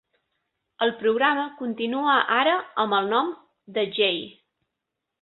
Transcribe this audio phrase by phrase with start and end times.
[0.85, 2.57] El programa continua ara
[2.87, 3.33] amb el nom
[3.79, 4.13] The J.